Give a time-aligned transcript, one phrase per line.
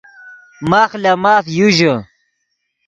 [0.69, 1.93] ماخ لے ماف یو ژے